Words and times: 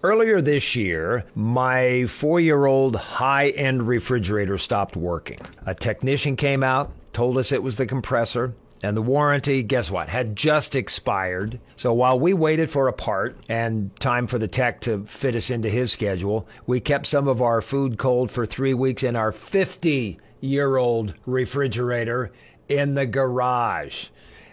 Earlier 0.00 0.40
this 0.40 0.76
year, 0.76 1.24
my 1.34 2.06
four 2.06 2.38
year 2.38 2.66
old 2.66 2.94
high 2.94 3.48
end 3.48 3.88
refrigerator 3.88 4.56
stopped 4.56 4.96
working. 4.96 5.40
A 5.66 5.74
technician 5.74 6.36
came 6.36 6.62
out, 6.62 6.92
told 7.12 7.36
us 7.36 7.50
it 7.50 7.64
was 7.64 7.76
the 7.76 7.86
compressor. 7.86 8.54
And 8.80 8.96
the 8.96 9.02
warranty, 9.02 9.64
guess 9.64 9.90
what, 9.90 10.08
had 10.08 10.36
just 10.36 10.76
expired. 10.76 11.58
So 11.74 11.92
while 11.92 12.16
we 12.16 12.32
waited 12.32 12.70
for 12.70 12.86
a 12.86 12.92
part 12.92 13.36
and 13.48 13.90
time 13.98 14.28
for 14.28 14.38
the 14.38 14.46
tech 14.46 14.80
to 14.82 15.04
fit 15.04 15.34
us 15.34 15.50
into 15.50 15.68
his 15.68 15.90
schedule, 15.90 16.46
we 16.64 16.78
kept 16.78 17.08
some 17.08 17.26
of 17.26 17.42
our 17.42 17.60
food 17.60 17.98
cold 17.98 18.30
for 18.30 18.46
three 18.46 18.74
weeks 18.74 19.02
in 19.02 19.16
our 19.16 19.32
50 19.32 20.20
year 20.40 20.76
old 20.76 21.14
refrigerator 21.26 22.30
in 22.68 22.94
the 22.94 23.06
garage. 23.06 24.10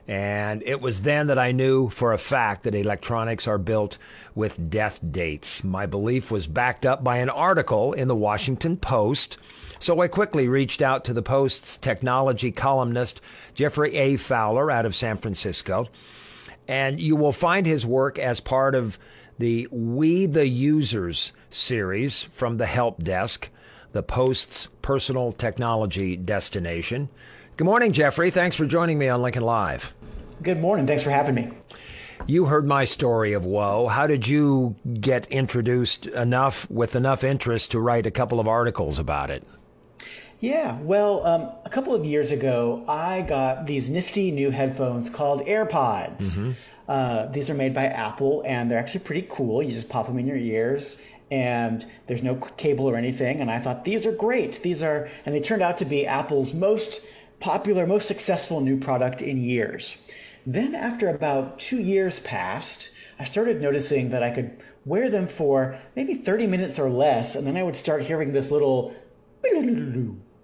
And 0.08 0.62
it 0.64 0.82
was 0.82 1.02
then 1.02 1.28
that 1.28 1.40
I 1.40 1.52
knew 1.52 1.90
for 1.90 2.14
a 2.14 2.18
fact 2.18 2.64
that 2.64 2.76
electronics 2.76 3.48
are 3.48 3.58
built 3.58 3.98
with 4.36 4.70
death 4.70 5.00
dates. 5.12 5.64
My 5.64 5.88
belief 5.88 6.30
was 6.30 6.46
backed 6.46 6.86
up 6.86 7.04
by 7.04 7.18
an 7.18 7.30
article 7.30 7.94
in 7.94 8.08
the 8.08 8.16
Washington 8.16 8.78
Post. 8.78 9.40
So 9.80 10.02
I 10.02 10.08
quickly 10.08 10.48
reached 10.48 10.82
out 10.82 11.06
to 11.06 11.14
the 11.14 11.24
Post's 11.24 11.78
technology 11.78 12.52
columnist, 12.52 13.20
Geoffrey 13.56 13.96
A. 13.96 14.16
Fowler, 14.16 14.70
out 14.70 14.86
of 14.86 14.96
San 14.96 15.18
Francisco. 15.18 15.88
And 16.68 17.00
you 17.00 17.16
will 17.16 17.32
find 17.32 17.66
his 17.66 17.86
work 17.86 18.20
as 18.20 18.40
part 18.40 18.76
of 18.76 19.00
the 19.38 19.68
We 19.72 20.28
the 20.28 20.48
Users 20.48 21.34
series 21.50 22.24
from 22.24 22.58
the 22.58 22.66
Help 22.66 23.04
Desk, 23.04 23.50
the 23.92 24.04
Post's 24.04 24.70
personal 24.82 25.32
technology 25.32 26.16
destination. 26.16 27.10
Good 27.58 27.64
morning, 27.64 27.94
Geoffrey. 27.94 28.32
Thanks 28.32 28.58
for 28.58 28.66
joining 28.66 29.00
me 29.00 29.08
on 29.08 29.22
Lincoln 29.22 29.44
Live. 29.44 29.94
Good 30.44 30.60
morning. 30.60 30.86
Thanks 30.86 31.06
for 31.06 31.10
having 31.10 31.36
me. 31.36 31.52
You 32.28 32.48
heard 32.48 32.68
my 32.68 32.84
story 32.84 33.32
of 33.32 33.46
woe. 33.46 33.88
How 33.88 34.08
did 34.08 34.28
you 34.28 34.76
get 35.00 35.26
introduced 35.28 36.06
enough 36.08 36.70
with 36.70 36.98
enough 36.98 37.24
interest 37.24 37.72
to 37.72 37.80
write 37.80 38.06
a 38.06 38.12
couple 38.12 38.42
of 38.42 38.48
articles 38.50 39.00
about 39.00 39.30
it? 39.30 39.48
Yeah, 40.42 40.78
well, 40.82 41.26
um, 41.26 41.50
a 41.64 41.70
couple 41.70 41.96
of 41.96 42.04
years 42.04 42.32
ago, 42.32 42.84
I 42.90 43.22
got 43.22 43.66
these 43.68 43.90
nifty 43.90 44.32
new 44.32 44.50
headphones 44.50 45.10
called 45.10 45.46
AirPods. 45.46 46.36
Mm-hmm. 46.36 46.52
Uh, 46.90 47.28
these 47.28 47.50
are 47.50 47.54
made 47.54 47.74
by 47.74 47.86
Apple, 47.86 48.44
and 48.46 48.70
they're 48.70 48.80
actually 48.80 49.06
pretty 49.06 49.26
cool. 49.32 49.64
You 49.64 49.72
just 49.72 49.88
pop 49.88 50.08
them 50.08 50.20
in 50.20 50.28
your 50.28 50.36
ears, 50.36 51.02
and 51.32 51.86
there's 52.08 52.22
no 52.22 52.36
cable 52.36 52.90
or 52.90 52.98
anything. 52.98 53.40
And 53.40 53.50
I 53.50 53.60
thought 53.60 53.86
these 53.86 54.06
are 54.06 54.12
great. 54.12 54.62
These 54.62 54.84
are, 54.84 55.08
and 55.26 55.34
they 55.34 55.40
turned 55.40 55.62
out 55.62 55.78
to 55.78 55.86
be 55.86 56.06
Apple's 56.06 56.54
most 56.54 57.06
popular, 57.40 57.86
most 57.86 58.08
successful 58.08 58.62
new 58.62 58.80
product 58.80 59.22
in 59.22 59.44
years. 59.44 59.98
Then, 60.46 60.76
after 60.76 61.10
about 61.10 61.60
two 61.60 61.80
years 61.80 62.20
passed, 62.20 62.92
I 63.20 63.24
started 63.24 63.62
noticing 63.62 64.10
that 64.12 64.24
I 64.24 64.32
could 64.32 64.62
wear 64.86 65.10
them 65.10 65.28
for 65.28 65.78
maybe 65.96 66.14
30 66.14 66.48
minutes 66.48 66.78
or 66.78 66.90
less, 66.90 67.36
and 67.36 67.48
then 67.48 67.58
I 67.58 67.64
would 67.64 67.76
start 67.76 68.04
hearing 68.04 68.32
this 68.32 68.52
little 68.52 68.96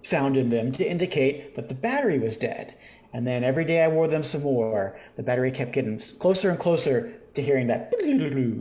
sound 0.00 0.36
in 0.36 0.48
them 0.48 0.72
to 0.72 0.88
indicate 0.88 1.54
that 1.54 1.68
the 1.68 1.74
battery 1.74 2.18
was 2.18 2.36
dead. 2.36 2.74
And 3.12 3.26
then 3.26 3.44
every 3.44 3.64
day 3.64 3.82
I 3.82 3.88
wore 3.88 4.08
them 4.08 4.22
some 4.22 4.42
more, 4.42 4.98
the 5.16 5.22
battery 5.22 5.50
kept 5.50 5.72
getting 5.72 5.98
closer 6.18 6.50
and 6.50 6.58
closer 6.58 7.12
to 7.34 7.42
hearing 7.42 7.66
that 7.68 7.92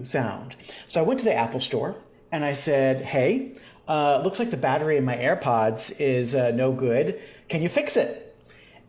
sound. 0.06 0.56
So 0.88 1.00
I 1.00 1.04
went 1.04 1.20
to 1.20 1.26
the 1.26 1.34
Apple 1.34 1.60
store 1.60 1.96
and 2.32 2.44
I 2.44 2.54
said, 2.54 3.02
Hey, 3.02 3.54
uh, 3.88 4.22
looks 4.24 4.40
like 4.40 4.52
the 4.52 4.58
battery 4.58 4.98
in 4.98 5.06
my 5.06 5.18
AirPods 5.18 6.00
is 6.00 6.36
uh, 6.36 6.52
no 6.52 6.72
good. 6.72 7.20
Can 7.52 7.62
you 7.62 7.68
fix 7.68 7.98
it? 7.98 8.34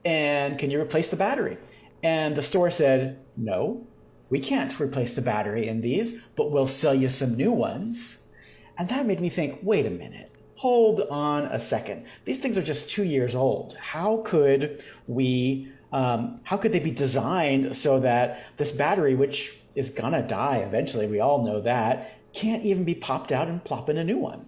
And 0.05 0.57
can 0.57 0.71
you 0.71 0.81
replace 0.81 1.09
the 1.09 1.17
battery? 1.17 1.59
And 2.05 2.37
the 2.37 2.43
store 2.43 2.71
said, 2.71 3.19
No, 3.37 3.85
we 4.31 4.39
can't 4.39 4.79
replace 4.79 5.15
the 5.15 5.21
battery 5.21 5.67
in 5.67 5.81
these, 5.81 6.23
but 6.37 6.53
we'll 6.53 6.69
sell 6.69 6.95
you 6.95 7.09
some 7.09 7.35
new 7.35 7.51
ones. 7.51 8.29
And 8.79 8.89
that 8.89 9.05
made 9.05 9.21
me 9.21 9.31
think, 9.31 9.59
wait 9.63 9.85
a 9.85 9.91
minute 9.91 10.33
hold 10.63 11.01
on 11.11 11.43
a 11.47 11.59
second. 11.59 12.07
These 12.25 12.39
things 12.39 12.57
are 12.57 12.63
just 12.63 12.89
two 12.89 13.03
years 13.03 13.35
old. 13.35 13.77
How 13.79 14.19
could 14.19 14.81
we, 15.09 15.73
um, 15.93 16.39
how 16.45 16.57
could 16.57 16.71
they 16.71 16.79
be 16.79 16.93
designed 16.93 17.77
so 17.77 17.99
that 17.99 18.39
this 18.59 18.71
battery, 18.71 19.17
which 19.17 19.59
is 19.75 19.91
gonna 19.91 20.23
die 20.23 20.59
eventually, 20.59 21.09
we 21.09 21.19
all 21.19 21.45
know 21.45 21.61
that, 21.63 22.13
can't 22.33 22.63
even 22.63 22.85
be 22.85 22.95
popped 22.95 23.33
out 23.33 23.49
and 23.49 23.65
plop 23.65 23.91
in 23.91 23.99
a 23.99 24.05
new 24.05 24.19
one? 24.19 24.47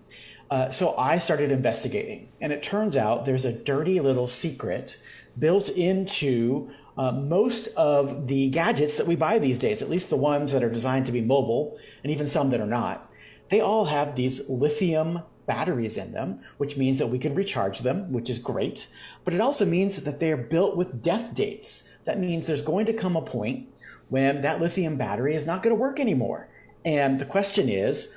Uh, 0.54 0.70
so 0.70 0.97
I 0.97 1.19
started 1.19 1.50
investigating, 1.50 2.28
and 2.41 2.53
it 2.53 2.62
turns 2.62 2.97
out 2.97 3.25
there's 3.25 3.44
a 3.44 3.53
dirty 3.53 3.98
little 3.98 4.28
secret 4.28 4.98
built 5.37 5.69
into 5.69 6.70
uh, 6.97 7.10
most 7.10 7.66
of 7.76 8.28
the 8.28 8.50
gadgets 8.50 8.97
that 8.97 9.06
we 9.09 9.16
buy 9.16 9.41
these 9.41 9.59
days, 9.59 9.82
at 9.82 9.91
least 9.91 10.10
the 10.10 10.16
ones 10.16 10.53
that 10.53 10.62
are 10.62 10.70
designed 10.70 11.06
to 11.06 11.12
be 11.12 11.20
mobile, 11.20 11.76
and 12.04 12.12
even 12.12 12.28
some 12.28 12.50
that 12.50 12.60
are 12.60 12.69
not. 12.69 13.10
They 13.48 13.62
all 13.62 13.84
have 13.87 14.15
these 14.15 14.48
lithium 14.48 15.22
batteries 15.47 15.98
in 15.98 16.12
them, 16.12 16.38
which 16.59 16.76
means 16.76 17.00
that 17.00 17.09
we 17.09 17.19
can 17.19 17.34
recharge 17.34 17.81
them, 17.81 18.12
which 18.12 18.31
is 18.31 18.38
great. 18.38 18.86
But 19.25 19.34
it 19.34 19.41
also 19.41 19.66
means 19.66 19.97
that 20.04 20.21
they 20.21 20.31
are 20.31 20.36
built 20.36 20.76
with 20.76 21.03
death 21.03 21.34
dates. 21.34 21.97
That 22.04 22.21
means 22.21 22.47
there's 22.47 22.62
going 22.62 22.86
to 22.86 22.92
come 22.92 23.16
a 23.16 23.22
point 23.22 23.66
when 24.09 24.42
that 24.42 24.60
lithium 24.60 24.98
battery 24.98 25.34
is 25.34 25.47
not 25.47 25.65
going 25.65 25.75
to 25.75 25.81
work 25.82 25.98
anymore. 25.98 26.48
And 26.84 27.19
the 27.19 27.25
question 27.25 27.69
is, 27.69 28.16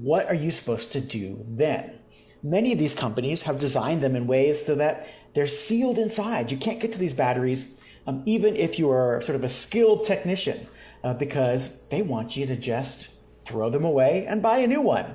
what 0.00 0.26
are 0.26 0.34
you 0.34 0.50
supposed 0.50 0.92
to 0.92 1.00
do 1.00 1.44
then? 1.48 1.98
Many 2.42 2.72
of 2.72 2.78
these 2.78 2.94
companies 2.94 3.42
have 3.42 3.58
designed 3.58 4.00
them 4.00 4.14
in 4.14 4.26
ways 4.26 4.64
so 4.64 4.74
that 4.76 5.08
they're 5.34 5.46
sealed 5.46 5.98
inside. 5.98 6.50
You 6.50 6.56
can't 6.56 6.80
get 6.80 6.92
to 6.92 6.98
these 6.98 7.14
batteries 7.14 7.78
um, 8.06 8.22
even 8.24 8.56
if 8.56 8.78
you 8.78 8.90
are 8.90 9.20
sort 9.20 9.36
of 9.36 9.44
a 9.44 9.48
skilled 9.48 10.04
technician 10.04 10.66
uh, 11.04 11.12
because 11.14 11.86
they 11.88 12.00
want 12.00 12.36
you 12.36 12.46
to 12.46 12.56
just 12.56 13.10
throw 13.44 13.68
them 13.68 13.84
away 13.84 14.26
and 14.26 14.42
buy 14.42 14.58
a 14.58 14.66
new 14.66 14.80
one 14.80 15.14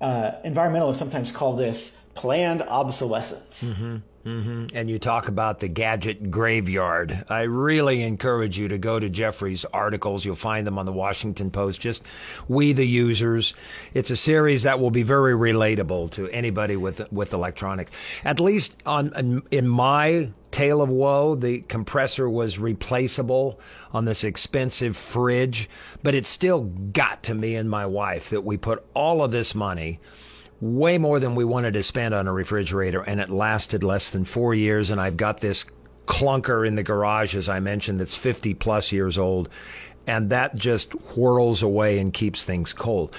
uh, 0.00 0.32
environmentalists 0.44 0.96
sometimes 0.96 1.32
call 1.32 1.56
this 1.56 2.10
planned 2.14 2.62
obsolescence. 2.62 3.70
Mm-hmm. 3.70 3.96
Mm-hmm. 4.24 4.74
And 4.74 4.88
you 4.88 4.98
talk 4.98 5.28
about 5.28 5.60
the 5.60 5.68
gadget 5.68 6.30
graveyard. 6.30 7.24
I 7.28 7.42
really 7.42 8.02
encourage 8.02 8.58
you 8.58 8.68
to 8.68 8.78
go 8.78 8.98
to 8.98 9.10
Geoffrey's 9.10 9.66
articles. 9.66 10.24
You'll 10.24 10.34
find 10.34 10.66
them 10.66 10.78
on 10.78 10.86
the 10.86 10.92
Washington 10.92 11.50
Post. 11.50 11.80
Just 11.80 12.02
We 12.48 12.72
the 12.72 12.86
Users. 12.86 13.54
It's 13.92 14.10
a 14.10 14.16
series 14.16 14.62
that 14.62 14.80
will 14.80 14.90
be 14.90 15.02
very 15.02 15.34
relatable 15.34 16.10
to 16.12 16.28
anybody 16.30 16.76
with 16.76 17.12
with 17.12 17.34
electronics. 17.34 17.90
At 18.24 18.40
least 18.40 18.76
on 18.86 19.42
in 19.50 19.68
my 19.68 20.30
tale 20.50 20.80
of 20.80 20.88
woe, 20.88 21.34
the 21.34 21.60
compressor 21.62 22.30
was 22.30 22.58
replaceable 22.58 23.60
on 23.92 24.04
this 24.06 24.24
expensive 24.24 24.96
fridge, 24.96 25.68
but 26.02 26.14
it 26.14 26.24
still 26.24 26.62
got 26.62 27.24
to 27.24 27.34
me 27.34 27.56
and 27.56 27.68
my 27.68 27.84
wife 27.84 28.30
that 28.30 28.44
we 28.44 28.56
put 28.56 28.84
all 28.94 29.22
of 29.22 29.32
this 29.32 29.54
money 29.54 30.00
way 30.64 30.96
more 30.96 31.20
than 31.20 31.34
we 31.34 31.44
wanted 31.44 31.74
to 31.74 31.82
spend 31.82 32.14
on 32.14 32.26
a 32.26 32.32
refrigerator, 32.32 33.02
and 33.02 33.20
it 33.20 33.28
lasted 33.28 33.84
less 33.84 34.10
than 34.10 34.24
four 34.24 34.54
years. 34.54 34.90
And 34.90 34.98
I've 34.98 35.16
got 35.16 35.40
this 35.40 35.66
clunker 36.06 36.66
in 36.66 36.74
the 36.74 36.82
garage, 36.82 37.36
as 37.36 37.50
I 37.50 37.60
mentioned, 37.60 38.00
that's 38.00 38.16
50 38.16 38.54
plus 38.54 38.90
years 38.90 39.18
old, 39.18 39.50
and 40.06 40.30
that 40.30 40.56
just 40.56 40.92
whirls 40.92 41.62
away 41.62 41.98
and 41.98 42.12
keeps 42.12 42.44
things 42.44 42.72
cold. 42.72 43.14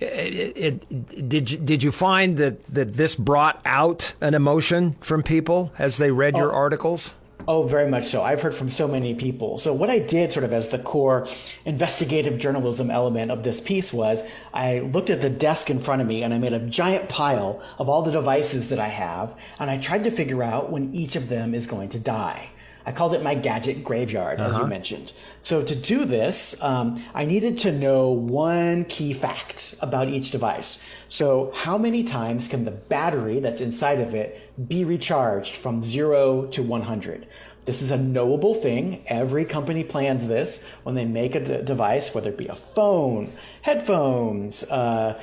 It, 0.00 0.56
it, 0.56 1.28
did 1.28 1.52
you, 1.52 1.58
did 1.58 1.82
you 1.84 1.92
find 1.92 2.36
that, 2.38 2.62
that 2.64 2.94
this 2.94 3.14
brought 3.14 3.62
out 3.64 4.14
an 4.20 4.34
emotion 4.34 4.96
from 5.00 5.22
people 5.22 5.72
as 5.78 5.98
they 5.98 6.10
read 6.10 6.34
oh, 6.34 6.38
your 6.38 6.52
articles? 6.52 7.14
Oh, 7.46 7.64
very 7.64 7.90
much 7.90 8.06
so. 8.06 8.22
I've 8.22 8.40
heard 8.40 8.54
from 8.54 8.70
so 8.70 8.88
many 8.88 9.14
people. 9.14 9.58
So, 9.58 9.74
what 9.74 9.90
I 9.90 9.98
did, 9.98 10.32
sort 10.32 10.44
of 10.44 10.52
as 10.54 10.68
the 10.68 10.78
core 10.78 11.26
investigative 11.66 12.38
journalism 12.38 12.90
element 12.90 13.30
of 13.30 13.42
this 13.42 13.60
piece, 13.60 13.92
was 13.92 14.24
I 14.54 14.80
looked 14.80 15.10
at 15.10 15.20
the 15.20 15.28
desk 15.28 15.68
in 15.68 15.78
front 15.78 16.00
of 16.00 16.08
me 16.08 16.22
and 16.22 16.32
I 16.32 16.38
made 16.38 16.54
a 16.54 16.60
giant 16.60 17.10
pile 17.10 17.60
of 17.78 17.90
all 17.90 18.02
the 18.02 18.12
devices 18.12 18.70
that 18.70 18.78
I 18.78 18.88
have, 18.88 19.36
and 19.58 19.70
I 19.70 19.76
tried 19.76 20.04
to 20.04 20.10
figure 20.10 20.42
out 20.42 20.70
when 20.70 20.94
each 20.94 21.16
of 21.16 21.28
them 21.28 21.54
is 21.54 21.66
going 21.66 21.90
to 21.90 21.98
die. 21.98 22.48
I 22.86 22.92
called 22.92 23.14
it 23.14 23.22
my 23.22 23.34
gadget 23.34 23.82
graveyard, 23.82 24.38
uh-huh. 24.38 24.48
as 24.48 24.56
you 24.56 24.62
uh-huh. 24.62 24.70
mentioned. 24.70 25.12
So 25.42 25.62
to 25.62 25.74
do 25.74 26.04
this, 26.04 26.60
um, 26.62 27.02
I 27.14 27.24
needed 27.24 27.58
to 27.58 27.72
know 27.72 28.10
one 28.10 28.84
key 28.84 29.12
fact 29.12 29.74
about 29.80 30.08
each 30.08 30.30
device. 30.30 30.82
So 31.08 31.52
how 31.54 31.78
many 31.78 32.04
times 32.04 32.48
can 32.48 32.64
the 32.64 32.70
battery 32.70 33.40
that's 33.40 33.60
inside 33.60 34.00
of 34.00 34.14
it 34.14 34.40
be 34.68 34.84
recharged 34.84 35.56
from 35.56 35.82
zero 35.82 36.46
to 36.46 36.62
100? 36.62 37.26
This 37.64 37.80
is 37.80 37.90
a 37.90 37.96
knowable 37.96 38.54
thing. 38.54 39.02
Every 39.06 39.44
company 39.44 39.84
plans 39.84 40.26
this 40.26 40.66
when 40.82 40.94
they 40.94 41.06
make 41.06 41.34
a 41.34 41.40
d- 41.40 41.62
device, 41.62 42.14
whether 42.14 42.30
it 42.30 42.36
be 42.36 42.48
a 42.48 42.56
phone, 42.56 43.32
headphones, 43.62 44.64
uh, 44.64 45.18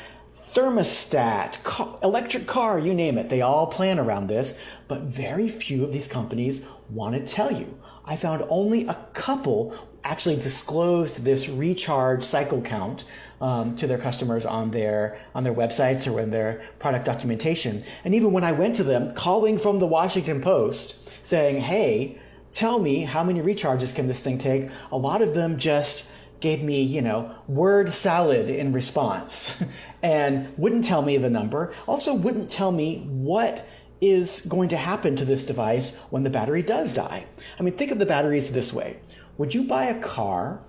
thermostat, 0.54 1.64
car, 1.64 1.98
electric 2.04 2.46
car, 2.46 2.78
you 2.78 2.94
name 2.94 3.18
it. 3.18 3.30
They 3.30 3.42
all 3.42 3.68
plan 3.68 4.00
around 4.00 4.28
this, 4.28 4.60
but 4.88 5.02
very 5.04 5.48
few 5.48 5.84
of 5.84 5.94
these 5.94 6.08
companies 6.08 6.66
want 6.90 7.16
to 7.16 7.26
tell 7.26 7.52
you. 7.52 7.78
I 8.04 8.18
found 8.18 8.44
only 8.50 8.88
a 8.88 8.96
couple 9.14 9.74
actually 10.04 10.36
disclosed 10.36 11.24
this 11.24 11.48
recharge 11.48 12.24
cycle 12.24 12.62
count 12.62 13.06
um, 13.40 13.76
to 13.76 13.88
their 13.88 13.98
customers 13.98 14.46
on 14.46 14.72
their 14.72 15.18
on 15.36 15.44
their 15.44 15.54
websites 15.54 16.12
or 16.12 16.20
in 16.20 16.32
their 16.32 16.62
product 16.80 17.06
documentation. 17.06 17.84
And 18.04 18.14
even 18.16 18.32
when 18.32 18.44
I 18.44 18.52
went 18.52 18.76
to 18.78 18.84
them, 18.84 19.14
calling 19.14 19.58
from 19.58 19.80
the 19.80 19.88
Washington 19.88 20.42
Post, 20.42 20.96
saying, 21.24 21.62
"Hey, 21.62 22.18
tell 22.52 22.80
me 22.80 23.04
how 23.04 23.24
many 23.24 23.40
recharges 23.42 23.96
can 23.96 24.08
this 24.08 24.20
thing 24.20 24.38
take?" 24.38 24.70
A 24.92 24.98
lot 24.98 25.22
of 25.22 25.34
them 25.34 25.58
just 25.58 26.06
gave 26.42 26.64
me, 26.64 26.82
you 26.82 27.02
know, 27.02 27.32
word 27.48 27.94
salad 27.94 28.50
in 28.50 28.74
response 28.74 29.64
and 30.04 30.58
wouldn't 30.58 30.86
tell 30.86 31.02
me 31.02 31.18
the 31.18 31.30
number. 31.30 31.74
Also, 31.88 32.14
wouldn't 32.14 32.50
tell 32.50 32.72
me 32.72 33.06
what 33.08 33.68
is 34.02 34.42
going 34.42 34.70
to 34.70 34.78
happen 34.78 35.16
to 35.16 35.26
this 35.26 35.46
device 35.46 35.96
when 36.10 36.24
the 36.24 36.30
battery 36.30 36.64
does 36.64 36.92
die. 36.92 37.26
I 37.60 37.64
mean, 37.64 37.76
think 37.76 37.92
of 37.92 38.00
the 38.00 38.06
batteries 38.06 38.52
this 38.52 38.74
way 38.74 38.98
Would 39.38 39.54
you 39.54 39.64
buy 39.64 39.86
a 39.86 40.02
car 40.02 40.62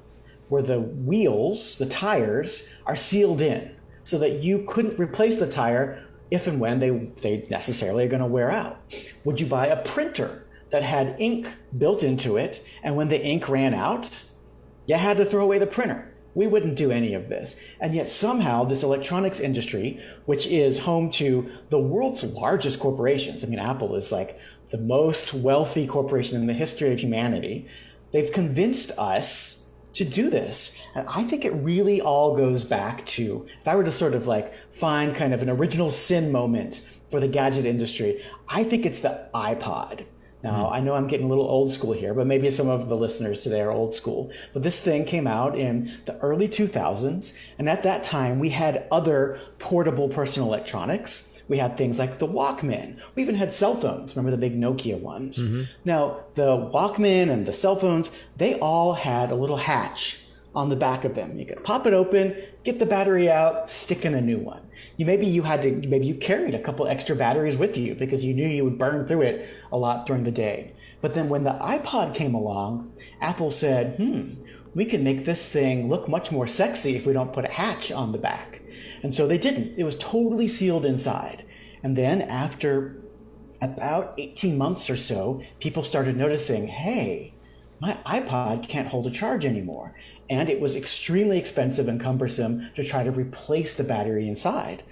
where 0.49 0.62
the 0.62 0.81
wheels, 0.81 1.79
the 1.79 1.87
tires, 1.87 2.69
are 2.87 2.96
sealed 2.96 3.40
in 3.40 3.75
so 4.05 4.19
that 4.19 4.43
you 4.43 4.64
couldn't 4.69 4.99
replace 4.99 5.38
the 5.38 5.50
tire 5.50 6.05
if 6.31 6.46
and 6.46 6.61
when 6.61 6.79
they, 6.79 6.90
they 6.90 7.46
necessarily 7.50 8.05
are 8.05 8.08
going 8.08 8.20
to 8.20 8.26
wear 8.26 8.50
out? 8.50 8.79
Would 9.25 9.40
you 9.40 9.46
buy 9.46 9.69
a 9.69 9.82
printer 9.82 10.46
that 10.70 10.82
had 10.82 11.17
ink 11.19 11.49
built 11.79 12.02
into 12.02 12.37
it 12.37 12.64
and 12.82 12.96
when 12.96 13.08
the 13.08 13.23
ink 13.23 13.49
ran 13.49 13.73
out, 13.73 14.25
you 14.87 14.96
had 14.96 15.17
to 15.17 15.25
throw 15.25 15.44
away 15.44 15.58
the 15.58 15.67
printer? 15.67 16.11
We 16.34 16.46
wouldn't 16.46 16.76
do 16.76 16.90
any 16.90 17.14
of 17.14 17.29
this. 17.29 17.61
And 17.81 17.94
yet, 17.94 18.08
somehow, 18.08 18.64
this 18.64 18.82
electronics 18.82 19.40
industry, 19.40 20.00
which 20.26 20.46
is 20.46 20.79
home 20.79 21.11
to 21.11 21.50
the 21.69 21.79
world's 21.79 22.25
largest 22.25 22.81
corporations, 22.81 23.44
I 23.44 23.49
mean, 23.49 23.58
Apple 23.58 23.94
is 23.96 24.11
like 24.12 24.38
the 24.70 24.79
most 24.79 25.34
wealthy 25.34 25.87
corporation 25.87 26.37
in 26.37 26.46
the 26.46 26.55
history 26.55 26.93
of 26.93 26.99
humanity, 26.99 27.69
they've 28.12 28.32
convinced 28.32 28.93
us 28.99 29.70
to 29.93 30.05
do 30.05 30.31
this. 30.31 30.75
And 30.94 31.06
I 31.08 31.25
think 31.25 31.44
it 31.44 31.50
really 31.50 32.00
all 32.00 32.37
goes 32.37 32.64
back 32.64 33.05
to, 33.06 33.46
if 33.61 33.69
I 33.69 33.76
were 33.76 33.84
to 33.84 33.93
sort 33.93 34.14
of 34.14 34.26
like 34.26 34.55
find 34.70 35.14
kind 35.14 35.34
of 35.34 35.43
an 35.43 35.50
original 35.50 35.90
sin 35.90 36.32
moment 36.32 36.87
for 37.11 37.20
the 37.20 37.29
gadget 37.29 37.67
industry, 37.67 38.23
I 38.49 38.64
think 38.64 38.87
it's 38.87 39.00
the 39.00 39.29
iPod. 39.34 40.06
Now, 40.42 40.66
mm. 40.66 40.72
I 40.72 40.80
know 40.80 40.94
I'm 40.94 41.06
getting 41.06 41.26
a 41.26 41.28
little 41.28 41.46
old 41.46 41.70
school 41.70 41.92
here, 41.92 42.14
but 42.14 42.26
maybe 42.26 42.50
some 42.50 42.68
of 42.68 42.88
the 42.88 42.96
listeners 42.96 43.40
today 43.40 43.60
are 43.60 43.70
old 43.70 43.94
school. 43.94 44.30
But 44.52 44.62
this 44.62 44.80
thing 44.80 45.04
came 45.04 45.26
out 45.26 45.56
in 45.56 45.92
the 46.04 46.18
early 46.20 46.48
2000s, 46.48 47.34
and 47.58 47.68
at 47.68 47.82
that 47.82 48.02
time 48.02 48.38
we 48.38 48.50
had 48.50 48.86
other 48.90 49.40
portable 49.58 50.08
personal 50.08 50.48
electronics. 50.48 51.28
We 51.48 51.58
had 51.58 51.76
things 51.76 51.98
like 51.98 52.18
the 52.18 52.28
Walkman. 52.28 52.98
We 53.14 53.22
even 53.22 53.34
had 53.34 53.52
cell 53.52 53.76
phones. 53.76 54.16
Remember 54.16 54.30
the 54.30 54.40
big 54.40 54.58
Nokia 54.58 54.98
ones? 54.98 55.38
Mm-hmm. 55.38 55.62
Now, 55.84 56.20
the 56.34 56.56
Walkman 56.72 57.30
and 57.30 57.44
the 57.44 57.52
cell 57.52 57.76
phones, 57.76 58.10
they 58.36 58.58
all 58.58 58.94
had 58.94 59.30
a 59.30 59.34
little 59.34 59.56
hatch 59.56 60.24
on 60.54 60.68
the 60.68 60.76
back 60.76 61.04
of 61.04 61.14
them. 61.14 61.38
You 61.38 61.46
could 61.46 61.64
pop 61.64 61.86
it 61.86 61.94
open, 61.94 62.36
get 62.64 62.78
the 62.78 62.86
battery 62.86 63.30
out, 63.30 63.68
stick 63.68 64.04
in 64.04 64.14
a 64.14 64.20
new 64.20 64.38
one. 64.38 64.62
You 64.96 65.06
maybe 65.06 65.26
you 65.26 65.42
had 65.42 65.62
to 65.62 65.70
maybe 65.70 66.06
you 66.06 66.14
carried 66.14 66.54
a 66.54 66.62
couple 66.62 66.86
extra 66.86 67.16
batteries 67.16 67.56
with 67.56 67.76
you 67.76 67.94
because 67.94 68.24
you 68.24 68.34
knew 68.34 68.46
you 68.48 68.64
would 68.64 68.78
burn 68.78 69.06
through 69.06 69.22
it 69.22 69.48
a 69.70 69.76
lot 69.76 70.06
during 70.06 70.24
the 70.24 70.30
day. 70.30 70.72
But 71.00 71.14
then 71.14 71.28
when 71.28 71.44
the 71.44 71.50
iPod 71.50 72.14
came 72.14 72.34
along, 72.34 72.92
Apple 73.20 73.50
said, 73.50 73.96
"Hmm, 73.96 74.34
we 74.74 74.84
can 74.84 75.02
make 75.02 75.24
this 75.24 75.48
thing 75.48 75.88
look 75.88 76.08
much 76.08 76.30
more 76.30 76.46
sexy 76.46 76.94
if 76.94 77.06
we 77.06 77.12
don't 77.12 77.32
put 77.32 77.44
a 77.44 77.52
hatch 77.52 77.90
on 77.90 78.12
the 78.12 78.18
back." 78.18 78.62
And 79.02 79.12
so 79.12 79.26
they 79.26 79.38
didn't. 79.38 79.76
It 79.76 79.84
was 79.84 79.96
totally 79.98 80.48
sealed 80.48 80.86
inside. 80.86 81.44
And 81.82 81.96
then 81.96 82.22
after 82.22 82.96
about 83.60 84.14
18 84.18 84.56
months 84.56 84.88
or 84.90 84.96
so, 84.96 85.40
people 85.58 85.82
started 85.82 86.16
noticing, 86.16 86.68
"Hey, 86.68 87.34
my 87.82 87.99
iPod 88.06 88.69
can't 88.69 88.87
hold 88.87 89.08
a 89.08 89.11
charge 89.11 89.44
anymore 89.44 89.93
and 90.31 90.49
it 90.49 90.61
was 90.61 90.76
extremely 90.76 91.37
expensive 91.37 91.88
and 91.88 92.00
cumbersome 92.00 92.70
to 92.76 92.84
try 92.84 93.02
to 93.02 93.11
replace 93.11 93.75
the 93.75 93.82
battery 93.82 94.29
inside. 94.29 94.84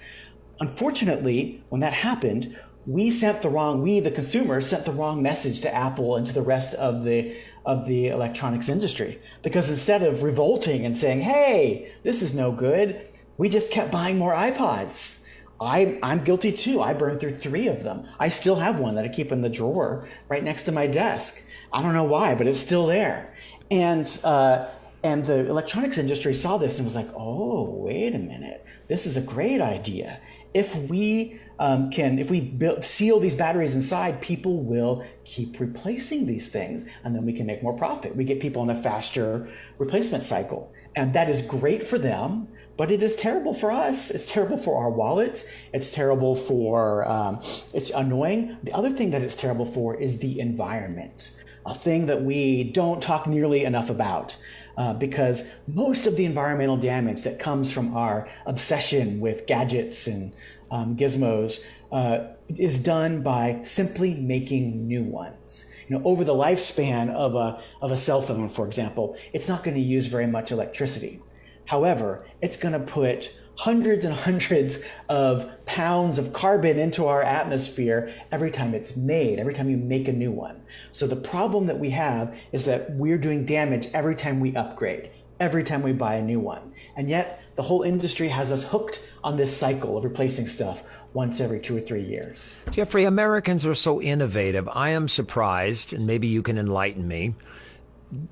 Unfortunately, 0.59 1.63
when 1.69 1.79
that 1.79 1.93
happened, 1.93 2.53
we 2.85 3.09
sent 3.09 3.41
the 3.41 3.47
wrong 3.47 3.81
we 3.81 4.01
the 4.01 4.11
consumer 4.11 4.59
sent 4.59 4.83
the 4.83 4.91
wrong 4.91 5.21
message 5.21 5.61
to 5.61 5.73
Apple 5.73 6.17
and 6.17 6.27
to 6.27 6.33
the 6.33 6.41
rest 6.41 6.73
of 6.73 7.05
the 7.05 7.33
of 7.65 7.87
the 7.87 8.09
electronics 8.09 8.67
industry 8.67 9.21
because 9.41 9.69
instead 9.69 10.03
of 10.03 10.23
revolting 10.23 10.85
and 10.85 10.97
saying, 10.97 11.21
"Hey, 11.21 11.93
this 12.03 12.21
is 12.21 12.35
no 12.35 12.51
good," 12.51 12.99
we 13.37 13.47
just 13.47 13.71
kept 13.71 13.91
buying 13.91 14.17
more 14.17 14.33
iPods. 14.33 15.25
I, 15.61 15.99
I'm 16.01 16.23
guilty 16.23 16.51
too. 16.51 16.81
I 16.81 16.93
burned 16.93 17.19
through 17.19 17.37
three 17.37 17.67
of 17.67 17.83
them. 17.83 18.07
I 18.19 18.29
still 18.29 18.55
have 18.55 18.79
one 18.79 18.95
that 18.95 19.05
I 19.05 19.09
keep 19.09 19.31
in 19.31 19.41
the 19.41 19.49
drawer 19.49 20.07
right 20.27 20.43
next 20.43 20.63
to 20.63 20.71
my 20.71 20.87
desk. 20.87 21.47
I 21.73 21.81
don't 21.81 21.93
know 21.93 22.03
why, 22.03 22.35
but 22.35 22.47
it's 22.47 22.59
still 22.59 22.85
there. 22.85 23.33
And 23.69 24.19
uh, 24.23 24.69
and 25.03 25.25
the 25.25 25.47
electronics 25.47 25.97
industry 25.97 26.33
saw 26.33 26.57
this 26.57 26.77
and 26.77 26.85
was 26.85 26.95
like, 26.95 27.09
oh, 27.15 27.63
wait 27.63 28.13
a 28.13 28.19
minute, 28.19 28.65
this 28.87 29.07
is 29.07 29.17
a 29.17 29.21
great 29.21 29.59
idea. 29.59 30.19
If 30.53 30.75
we 30.75 31.39
um, 31.59 31.89
can, 31.89 32.19
if 32.19 32.29
we 32.29 32.41
build, 32.41 32.83
seal 32.83 33.19
these 33.19 33.35
batteries 33.35 33.75
inside, 33.75 34.21
people 34.21 34.57
will 34.57 35.05
keep 35.23 35.59
replacing 35.59 36.25
these 36.25 36.49
things, 36.49 36.85
and 37.03 37.15
then 37.15 37.25
we 37.25 37.33
can 37.33 37.45
make 37.45 37.63
more 37.63 37.77
profit. 37.77 38.15
We 38.15 38.25
get 38.25 38.39
people 38.39 38.61
in 38.63 38.69
a 38.69 38.75
faster 38.75 39.47
replacement 39.77 40.23
cycle, 40.23 40.73
and 40.95 41.13
that 41.13 41.29
is 41.29 41.41
great 41.41 41.83
for 41.83 41.97
them. 41.97 42.47
But 42.77 42.89
it 42.89 43.03
is 43.03 43.15
terrible 43.15 43.53
for 43.53 43.71
us. 43.71 44.09
It's 44.09 44.25
terrible 44.29 44.57
for 44.57 44.81
our 44.81 44.89
wallets. 44.89 45.45
It's 45.71 45.91
terrible 45.91 46.35
for. 46.35 47.07
Um, 47.07 47.39
it's 47.73 47.91
annoying. 47.91 48.57
The 48.63 48.73
other 48.73 48.89
thing 48.89 49.11
that 49.11 49.21
it's 49.21 49.35
terrible 49.35 49.65
for 49.65 49.95
is 49.95 50.17
the 50.19 50.39
environment, 50.39 51.31
a 51.65 51.75
thing 51.75 52.05
that 52.07 52.23
we 52.23 52.63
don't 52.65 53.01
talk 53.01 53.27
nearly 53.27 53.63
enough 53.65 53.89
about 53.89 54.35
uh, 54.77 54.93
because 54.93 55.45
most 55.67 56.07
of 56.07 56.15
the 56.15 56.25
environmental 56.25 56.77
damage 56.77 57.23
that 57.23 57.39
comes 57.39 57.71
from 57.71 57.95
our 57.95 58.27
obsession 58.45 59.19
with 59.19 59.45
gadgets 59.45 60.07
and 60.07 60.33
um, 60.71 60.95
gizmos 60.95 61.63
uh, 61.91 62.27
is 62.57 62.79
done 62.79 63.21
by 63.21 63.59
simply 63.63 64.15
making 64.15 64.87
new 64.87 65.03
ones. 65.03 65.71
You 65.87 65.97
know, 65.97 66.05
over 66.05 66.23
the 66.23 66.33
lifespan 66.33 67.09
of 67.11 67.35
a, 67.35 67.61
of 67.81 67.91
a 67.91 67.97
cell 67.97 68.21
phone, 68.21 68.49
for 68.49 68.65
example, 68.65 69.17
it's 69.33 69.47
not 69.47 69.63
going 69.63 69.75
to 69.75 69.81
use 69.81 70.07
very 70.07 70.27
much 70.27 70.51
electricity. 70.51 71.21
However, 71.65 72.25
it's 72.41 72.57
going 72.57 72.73
to 72.73 72.79
put 72.79 73.31
hundreds 73.55 74.05
and 74.05 74.13
hundreds 74.13 74.79
of 75.09 75.49
pounds 75.65 76.17
of 76.17 76.33
carbon 76.33 76.79
into 76.79 77.05
our 77.05 77.21
atmosphere 77.21 78.13
every 78.31 78.49
time 78.49 78.73
it's 78.73 78.97
made, 78.97 79.39
every 79.39 79.53
time 79.53 79.69
you 79.69 79.77
make 79.77 80.07
a 80.07 80.13
new 80.13 80.31
one. 80.31 80.61
So 80.91 81.05
the 81.07 81.15
problem 81.15 81.67
that 81.67 81.79
we 81.79 81.89
have 81.91 82.35
is 82.51 82.65
that 82.65 82.91
we're 82.91 83.17
doing 83.17 83.45
damage 83.45 83.87
every 83.93 84.15
time 84.15 84.39
we 84.39 84.55
upgrade, 84.55 85.11
every 85.39 85.63
time 85.63 85.83
we 85.83 85.91
buy 85.91 86.15
a 86.15 86.21
new 86.21 86.39
one. 86.39 86.73
And 86.95 87.09
yet 87.09 87.43
the 87.55 87.61
whole 87.61 87.83
industry 87.83 88.29
has 88.29 88.51
us 88.51 88.69
hooked 88.69 89.07
on 89.23 89.37
this 89.37 89.55
cycle 89.55 89.97
of 89.97 90.03
replacing 90.03 90.47
stuff 90.47 90.83
once 91.13 91.39
every 91.39 91.59
two 91.59 91.77
or 91.77 91.81
three 91.81 92.03
years. 92.03 92.55
Geoffrey, 92.71 93.03
Americans 93.03 93.65
are 93.65 93.75
so 93.75 94.01
innovative. 94.01 94.67
I 94.69 94.89
am 94.89 95.07
surprised, 95.07 95.93
and 95.93 96.07
maybe 96.07 96.27
you 96.27 96.41
can 96.41 96.57
enlighten 96.57 97.07
me, 97.07 97.35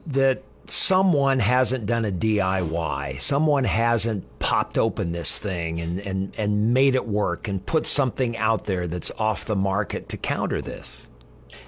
that 0.07 0.43
someone 0.71 1.39
hasn't 1.39 1.85
done 1.85 2.05
a 2.05 2.11
DIY. 2.11 3.21
Someone 3.21 3.63
hasn't 3.63 4.39
popped 4.39 4.77
open 4.77 5.11
this 5.11 5.37
thing 5.37 5.79
and, 5.79 5.99
and, 5.99 6.33
and 6.37 6.73
made 6.73 6.95
it 6.95 7.07
work 7.07 7.47
and 7.47 7.65
put 7.65 7.87
something 7.87 8.37
out 8.37 8.65
there 8.65 8.87
that's 8.87 9.11
off 9.17 9.45
the 9.45 9.55
market 9.55 10.09
to 10.09 10.17
counter 10.17 10.61
this. 10.61 11.07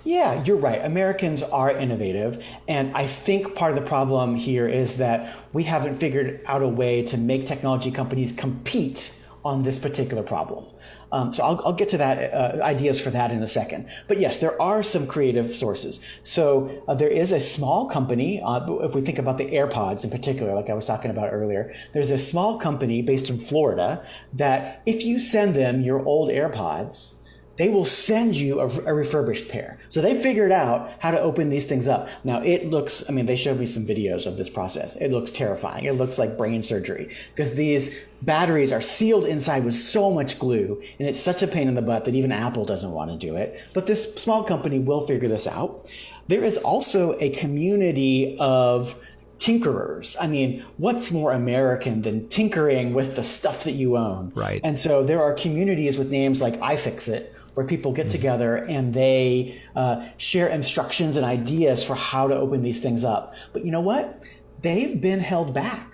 Yeah, 0.03 0.43
you're 0.43 0.57
right. 0.57 0.83
Americans 0.83 1.43
are 1.43 1.69
innovative. 1.69 2.43
And 2.67 2.95
I 2.95 3.05
think 3.05 3.55
part 3.55 3.77
of 3.77 3.83
the 3.83 3.87
problem 3.87 4.35
here 4.35 4.67
is 4.67 4.97
that 4.97 5.37
we 5.53 5.63
haven't 5.63 5.97
figured 5.97 6.41
out 6.47 6.63
a 6.63 6.67
way 6.67 7.03
to 7.03 7.17
make 7.17 7.45
technology 7.45 7.91
companies 7.91 8.31
compete 8.31 9.19
on 9.45 9.63
this 9.63 9.79
particular 9.79 10.23
problem. 10.23 10.65
Um, 11.11 11.33
so 11.33 11.43
I'll, 11.43 11.61
I'll, 11.65 11.73
get 11.73 11.89
to 11.89 11.97
that 11.97 12.33
uh, 12.33 12.63
ideas 12.63 13.01
for 13.01 13.09
that 13.09 13.31
in 13.31 13.41
a 13.43 13.47
second. 13.47 13.87
But 14.07 14.19
yes, 14.19 14.39
there 14.39 14.59
are 14.61 14.81
some 14.81 15.07
creative 15.07 15.49
sources. 15.49 15.99
So 16.23 16.83
uh, 16.87 16.95
there 16.95 17.09
is 17.09 17.31
a 17.31 17.39
small 17.39 17.87
company. 17.87 18.41
Uh, 18.41 18.65
if 18.83 18.95
we 18.95 19.01
think 19.01 19.19
about 19.19 19.37
the 19.37 19.45
AirPods 19.45 20.03
in 20.03 20.09
particular, 20.09 20.53
like 20.53 20.69
I 20.69 20.73
was 20.73 20.85
talking 20.85 21.11
about 21.11 21.29
earlier, 21.31 21.73
there's 21.93 22.11
a 22.11 22.17
small 22.17 22.57
company 22.57 23.01
based 23.01 23.29
in 23.29 23.39
Florida 23.39 24.05
that 24.33 24.81
if 24.85 25.03
you 25.03 25.19
send 25.19 25.53
them 25.53 25.81
your 25.81 26.05
old 26.05 26.29
AirPods, 26.29 27.20
they 27.57 27.69
will 27.69 27.85
send 27.85 28.35
you 28.35 28.59
a, 28.59 28.65
a, 28.65 28.93
refurbished 28.93 29.49
pair. 29.49 29.77
So 29.89 30.01
they 30.01 30.19
figured 30.21 30.51
out 30.51 30.91
how 30.99 31.11
to 31.11 31.19
open 31.19 31.49
these 31.49 31.65
things 31.65 31.87
up. 31.87 32.07
Now 32.23 32.41
it 32.41 32.69
looks, 32.69 33.03
I 33.09 33.11
mean, 33.11 33.25
they 33.25 33.35
showed 33.35 33.59
me 33.59 33.65
some 33.65 33.85
videos 33.85 34.25
of 34.25 34.37
this 34.37 34.49
process. 34.49 34.95
It 34.95 35.11
looks 35.11 35.31
terrifying. 35.31 35.85
It 35.85 35.93
looks 35.93 36.17
like 36.17 36.37
brain 36.37 36.63
surgery 36.63 37.13
because 37.35 37.53
these 37.53 37.95
batteries 38.21 38.71
are 38.71 38.81
sealed 38.81 39.25
inside 39.25 39.65
with 39.65 39.75
so 39.75 40.11
much 40.11 40.39
glue 40.39 40.81
and 40.99 41.07
it's 41.07 41.19
such 41.19 41.43
a 41.43 41.47
pain 41.47 41.67
in 41.67 41.75
the 41.75 41.81
butt 41.81 42.05
that 42.05 42.15
even 42.15 42.31
Apple 42.31 42.65
doesn't 42.65 42.91
want 42.91 43.11
to 43.11 43.17
do 43.17 43.35
it. 43.35 43.59
But 43.73 43.85
this 43.85 44.15
small 44.15 44.43
company 44.43 44.79
will 44.79 45.05
figure 45.05 45.29
this 45.29 45.47
out. 45.47 45.89
There 46.27 46.43
is 46.43 46.57
also 46.57 47.17
a 47.19 47.31
community 47.31 48.37
of 48.39 48.97
tinkerers. 49.41 50.15
I 50.21 50.27
mean, 50.27 50.63
what's 50.77 51.11
more 51.11 51.31
American 51.31 52.03
than 52.03 52.29
tinkering 52.29 52.93
with 52.93 53.15
the 53.15 53.23
stuff 53.23 53.63
that 53.63 53.71
you 53.71 53.97
own? 53.97 54.31
Right. 54.35 54.61
And 54.63 54.77
so 54.77 55.03
there 55.03 55.21
are 55.21 55.33
communities 55.33 55.97
with 55.97 56.11
names 56.11 56.41
like 56.41 56.59
iFixit 56.59 57.29
where 57.53 57.65
people 57.65 57.91
get 57.91 58.09
together 58.09 58.57
and 58.57 58.93
they 58.93 59.61
uh, 59.75 60.07
share 60.17 60.47
instructions 60.47 61.17
and 61.17 61.25
ideas 61.25 61.83
for 61.83 61.95
how 61.95 62.27
to 62.27 62.35
open 62.35 62.61
these 62.61 62.79
things 62.79 63.03
up. 63.03 63.33
But 63.53 63.65
you 63.65 63.71
know 63.71 63.81
what? 63.81 64.23
They've 64.61 64.99
been 64.99 65.19
held 65.19 65.53
back. 65.53 65.87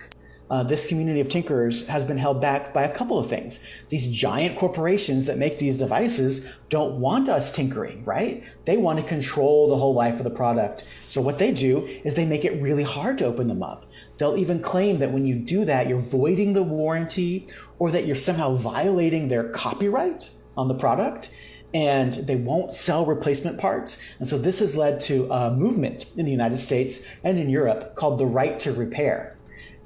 Uh, 0.50 0.62
this 0.62 0.86
community 0.86 1.20
of 1.20 1.28
tinkerers 1.28 1.86
has 1.86 2.04
been 2.04 2.16
held 2.16 2.40
back 2.40 2.72
by 2.72 2.84
a 2.84 2.94
couple 2.94 3.18
of 3.18 3.28
things. 3.28 3.60
These 3.90 4.10
giant 4.10 4.58
corporations 4.58 5.26
that 5.26 5.36
make 5.36 5.58
these 5.58 5.76
devices 5.76 6.50
don't 6.70 7.00
want 7.00 7.28
us 7.28 7.50
tinkering, 7.50 8.02
right? 8.06 8.42
They 8.64 8.78
want 8.78 8.98
to 8.98 9.04
control 9.04 9.68
the 9.68 9.76
whole 9.76 9.92
life 9.92 10.14
of 10.14 10.24
the 10.24 10.30
product. 10.30 10.86
So 11.06 11.20
what 11.20 11.38
they 11.38 11.52
do 11.52 11.84
is 12.02 12.14
they 12.14 12.24
make 12.24 12.46
it 12.46 12.62
really 12.62 12.82
hard 12.82 13.18
to 13.18 13.26
open 13.26 13.46
them 13.46 13.62
up. 13.62 13.84
They'll 14.16 14.38
even 14.38 14.60
claim 14.60 14.98
that 15.00 15.12
when 15.12 15.26
you 15.26 15.34
do 15.34 15.66
that, 15.66 15.86
you're 15.86 15.98
voiding 15.98 16.54
the 16.54 16.62
warranty 16.62 17.46
or 17.78 17.90
that 17.90 18.06
you're 18.06 18.16
somehow 18.16 18.54
violating 18.54 19.28
their 19.28 19.50
copyright 19.50 20.30
on 20.56 20.66
the 20.66 20.74
product 20.74 21.30
and 21.74 22.14
they 22.14 22.36
won't 22.36 22.74
sell 22.74 23.04
replacement 23.04 23.58
parts. 23.58 23.98
And 24.18 24.28
so 24.28 24.38
this 24.38 24.60
has 24.60 24.76
led 24.76 25.00
to 25.02 25.30
a 25.30 25.50
movement 25.50 26.06
in 26.16 26.24
the 26.24 26.32
United 26.32 26.58
States 26.58 27.06
and 27.24 27.38
in 27.38 27.50
Europe 27.50 27.94
called 27.94 28.18
the 28.18 28.26
right 28.26 28.58
to 28.60 28.72
repair. 28.72 29.36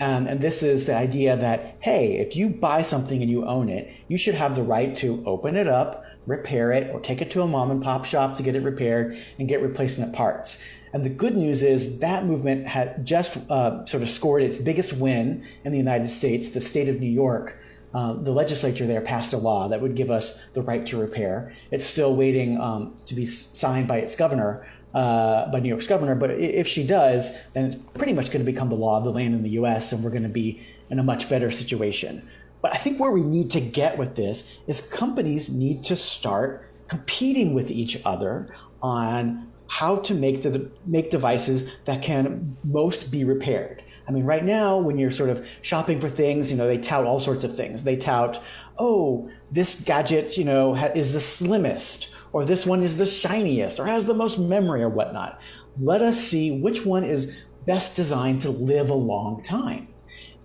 Um, 0.01 0.27
and 0.27 0.41
this 0.41 0.65
is 0.65 0.87
the 0.87 0.97
idea 0.97 1.37
that, 1.37 1.77
hey, 1.81 2.17
if 2.19 2.35
you 2.35 2.49
buy 2.49 2.83
something 2.83 3.23
and 3.23 3.31
you 3.31 3.47
own 3.47 3.69
it, 3.69 3.89
you 4.09 4.19
should 4.19 4.35
have 4.35 4.57
the 4.57 4.63
right 4.63 4.97
to 4.97 5.23
open 5.27 5.55
it 5.55 5.69
up, 5.69 6.05
repair 6.27 6.73
it, 6.73 6.93
or 6.93 7.01
take 7.01 7.21
it 7.21 7.31
to 7.33 7.43
a 7.43 7.47
mom 7.47 7.71
and 7.71 7.83
pop 7.83 8.05
shop 8.05 8.37
to 8.37 8.43
get 8.43 8.57
it 8.57 8.63
repaired 8.63 9.17
and 9.39 9.49
get 9.49 9.63
replacement 9.63 10.13
parts. 10.13 10.61
And 10.93 11.05
the 11.05 11.11
good 11.11 11.37
news 11.37 11.63
is 11.63 12.01
that 12.01 12.25
movement 12.25 12.67
had 12.67 13.05
just 13.07 13.39
uh, 13.49 13.85
sort 13.87 14.03
of 14.03 14.11
scored 14.11 14.43
its 14.43 14.59
biggest 14.59 14.93
win 14.95 15.45
in 15.65 15.73
the 15.73 15.79
United 15.79 16.09
States. 16.09 16.51
The 16.51 16.61
state 16.61 16.89
of 16.89 16.99
New 16.99 17.11
York 17.11 17.59
uh, 17.95 18.15
the 18.15 18.33
legislature 18.33 18.87
there 18.87 19.01
passed 19.01 19.33
a 19.33 19.37
law 19.37 19.69
that 19.69 19.81
would 19.81 19.95
give 19.95 20.11
us 20.11 20.43
the 20.55 20.63
right 20.63 20.87
to 20.87 20.97
repair. 20.97 21.53
It's 21.71 21.85
still 21.85 22.17
waiting 22.17 22.61
um, 22.61 22.97
to 23.07 23.15
be 23.15 23.27
signed 23.27 23.87
by 23.87 23.99
its 23.99 24.17
governor, 24.17 24.67
uh, 24.95 25.51
by 25.51 25.61
New 25.61 25.69
York's 25.69 25.87
governor. 25.87 26.15
But 26.15 26.31
if 26.31 26.67
she 26.67 26.87
does, 26.87 27.51
then 27.53 27.67
it's 27.67 27.77
pretty 27.77 28.15
much 28.15 28.27
going 28.31 28.45
to 28.45 28.51
become 28.51 28.71
the 28.71 28.77
law 28.77 28.99
of 28.99 29.05
the 29.05 29.13
land 29.13 29.35
in 29.35 29.43
the 29.43 29.51
U.S., 29.51 29.93
and 29.93 30.03
we're 30.03 30.11
going 30.11 30.23
to 30.23 30.29
be 30.29 30.63
in 30.91 30.99
a 30.99 31.03
much 31.03 31.29
better 31.29 31.51
situation. 31.51 32.27
But 32.63 32.73
I 32.73 32.79
think 32.79 33.01
where 33.01 33.11
we 33.11 33.23
need 33.23 33.51
to 33.51 33.61
get 33.61 33.99
with 33.99 34.15
this 34.15 34.59
is 34.67 34.81
companies 34.81 35.51
need 35.51 35.85
to 35.85 35.97
start 35.97 36.71
competing 36.89 37.55
with 37.55 37.71
each 37.71 38.01
other 38.05 38.55
on 38.83 39.49
how 39.67 39.97
to 39.97 40.15
make 40.15 40.43
the 40.43 40.71
make 40.87 41.11
devices 41.11 41.71
that 41.87 42.03
can 42.03 42.57
most 42.63 43.11
be 43.11 43.25
repaired. 43.25 43.83
I 44.09 44.13
mean, 44.13 44.25
right 44.25 44.45
now, 44.45 44.79
when 44.79 44.99
you're 44.99 45.11
sort 45.11 45.31
of 45.31 45.47
shopping 45.63 46.01
for 46.01 46.09
things, 46.09 46.51
you 46.51 46.57
know, 46.57 46.67
they 46.67 46.79
tout 46.79 47.07
all 47.07 47.21
sorts 47.21 47.45
of 47.45 47.57
things. 47.57 47.85
They 47.85 47.97
tout, 47.97 48.43
oh, 48.79 49.31
this 49.51 49.83
gadget, 49.83 50.37
you 50.37 50.45
know, 50.45 50.75
is 50.75 51.13
the 51.13 51.21
slimmest, 51.21 52.15
or 52.33 52.45
this 52.45 52.67
one 52.67 52.83
is 52.83 52.97
the 52.97 53.07
shiniest, 53.07 53.79
or 53.79 53.87
has 53.87 54.07
the 54.07 54.15
most 54.15 54.39
memory, 54.39 54.83
or 54.83 54.89
whatnot. 54.89 55.41
Let 55.81 56.03
us 56.03 56.19
see 56.19 56.51
which 56.51 56.85
one 56.85 57.05
is 57.05 57.37
best 57.67 57.95
designed 57.95 58.41
to 58.43 58.51
live 58.51 58.91
a 58.91 58.95
long 58.95 59.43
time. 59.43 59.89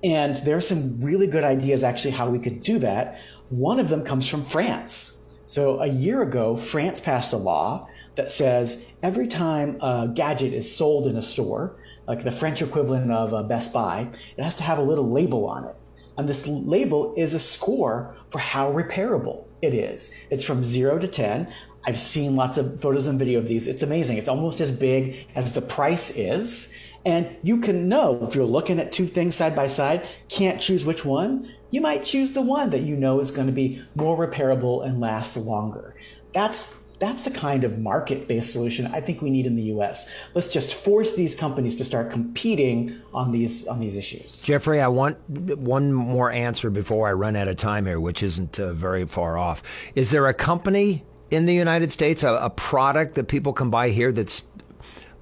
And 0.04 0.38
there 0.38 0.56
are 0.56 0.62
some 0.62 1.02
really 1.02 1.28
good 1.28 1.44
ideas, 1.44 1.84
actually, 1.84 2.12
how 2.12 2.30
we 2.30 2.40
could 2.40 2.62
do 2.62 2.78
that. 2.80 3.20
One 3.50 3.80
of 3.80 3.90
them 3.90 4.04
comes 4.04 4.28
from 4.28 4.44
France. 4.44 5.34
So 5.48 5.80
a 5.80 5.88
year 5.88 6.22
ago, 6.22 6.56
France 6.56 7.00
passed 7.00 7.34
a 7.34 7.38
law 7.38 7.88
that 8.16 8.32
says 8.32 8.92
every 9.02 9.28
time 9.28 9.78
a 9.82 10.12
gadget 10.14 10.54
is 10.54 10.74
sold 10.74 11.08
in 11.08 11.16
a 11.16 11.22
store, 11.22 11.78
like 12.08 12.24
the 12.24 12.32
French 12.32 12.62
equivalent 12.62 13.12
of 13.12 13.34
a 13.34 13.44
Best 13.44 13.74
Buy, 13.74 14.08
it 14.38 14.44
has 14.44 14.56
to 14.56 14.64
have 14.64 14.78
a 14.78 14.84
little 14.84 15.10
label 15.10 15.46
on 15.46 15.66
it. 15.66 15.76
And 16.18 16.28
this 16.28 16.48
label 16.48 17.14
is 17.16 17.34
a 17.34 17.40
score 17.40 18.16
for 18.32 18.40
how 18.40 18.72
repairable 18.72 19.46
it 19.62 19.74
is. 19.74 20.12
It's 20.30 20.44
from 20.44 20.64
zero 20.64 20.98
to 20.98 21.08
10. 21.08 21.48
I've 21.86 22.00
seen 22.00 22.36
lots 22.36 22.58
of 22.58 22.82
photos 22.82 23.08
and 23.08 23.20
video 23.20 23.40
of 23.40 23.48
these. 23.48 23.68
It's 23.68 23.84
amazing. 23.84 24.18
It's 24.18 24.28
almost 24.28 24.60
as 24.60 24.72
big 24.72 25.28
as 25.36 25.54
the 25.54 25.62
price 25.62 26.16
is. 26.18 26.76
And 27.06 27.30
you 27.44 27.62
can 27.62 27.88
know 27.88 28.20
if 28.28 28.36
you're 28.36 28.46
looking 28.46 28.80
at 28.80 28.92
two 28.92 29.08
things 29.08 29.36
side 29.36 29.56
by 29.56 29.68
side, 29.68 30.06
can't 30.28 30.60
choose 30.60 30.84
which 30.84 31.06
one, 31.06 31.50
you 31.70 31.82
might 31.82 32.04
choose 32.04 32.32
the 32.32 32.42
one 32.42 32.72
that 32.72 32.82
you 32.82 32.96
know 32.96 33.20
is 33.20 33.32
going 33.32 33.48
to 33.48 33.54
be 33.54 33.82
more 33.96 34.18
repairable 34.18 34.86
and 34.86 35.00
last 35.00 35.38
longer. 35.38 35.96
That's 36.34 36.87
that's 37.00 37.26
the 37.26 37.32
kind 37.32 37.64
of 37.64 37.80
market 37.80 38.28
based 38.28 38.52
solution 38.52 38.88
I 38.88 39.02
think 39.02 39.22
we 39.22 39.30
need 39.30 39.46
in 39.46 39.56
the 39.56 39.64
US. 39.64 40.08
Let's 40.34 40.48
just 40.48 40.74
force 40.74 41.16
these 41.16 41.36
companies 41.36 41.76
to 41.76 41.86
start 41.86 42.12
competing 42.12 43.00
on 43.14 43.32
these 43.32 43.68
on 43.68 43.80
these 43.80 43.98
issues. 43.98 44.42
Geoffrey, 44.42 44.82
I 44.82 44.88
want 44.88 45.18
one 45.30 45.94
more 45.94 46.32
answer 46.32 46.70
before 46.70 47.08
I 47.08 47.14
run 47.14 47.36
out 47.36 47.48
of 47.48 47.58
time 47.58 47.86
here, 47.86 48.00
which 48.00 48.24
isn't 48.24 48.60
uh, 48.60 48.74
very 48.74 49.06
far 49.06 49.38
off. 49.38 49.62
Is 49.96 50.12
there 50.12 50.28
a 50.28 50.34
company 50.34 51.06
in 51.30 51.46
the 51.46 51.54
United 51.54 51.92
States, 51.92 52.24
a, 52.24 52.34
a 52.34 52.50
product 52.50 53.16
that 53.16 53.28
people 53.28 53.54
can 53.54 53.70
buy 53.70 53.90
here 53.90 54.12
that's 54.12 54.44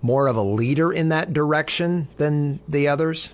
more 0.02 0.28
of 0.28 0.36
a 0.36 0.42
leader 0.42 0.94
in 0.94 1.10
that 1.10 1.34
direction 1.34 2.08
than 2.18 2.60
the 2.68 2.88
others? 2.88 3.34